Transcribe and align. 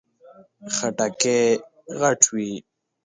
خټکی 0.75 1.39
غټ 1.99 2.21
وي. 2.33 2.51